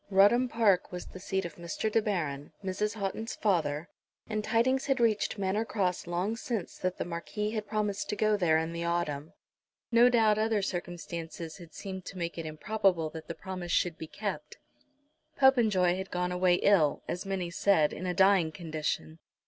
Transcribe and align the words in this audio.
Rudham 0.09 0.49
Park 0.49 0.91
was 0.91 1.05
the 1.05 1.19
seat 1.19 1.45
of 1.45 1.57
Mr. 1.57 1.91
De 1.91 2.01
Baron, 2.01 2.53
Mrs. 2.65 2.95
Houghton's 2.95 3.35
father, 3.35 3.87
and 4.27 4.43
tidings 4.43 4.87
had 4.87 4.99
reached 4.99 5.37
Manor 5.37 5.63
Cross 5.63 6.07
long 6.07 6.35
since 6.35 6.79
that 6.79 6.97
the 6.97 7.05
Marquis 7.05 7.51
had 7.51 7.67
promised 7.67 8.09
to 8.09 8.15
go 8.15 8.35
there 8.35 8.57
in 8.57 8.73
the 8.73 8.83
autumn. 8.83 9.33
No 9.91 10.09
doubt 10.09 10.39
other 10.39 10.63
circumstances 10.63 11.57
had 11.57 11.75
seemed 11.75 12.03
to 12.05 12.17
make 12.17 12.39
it 12.39 12.47
improbable 12.47 13.11
that 13.11 13.27
the 13.27 13.35
promise 13.35 13.71
should 13.71 13.95
be 13.99 14.07
kept. 14.07 14.57
Popenjoy 15.37 15.95
had 15.97 16.09
gone 16.09 16.31
away 16.31 16.55
ill, 16.55 17.03
as 17.07 17.23
many 17.27 17.51
said, 17.51 17.93
in 17.93 18.07
a 18.07 18.13
dying 18.15 18.51
condition. 18.51 19.19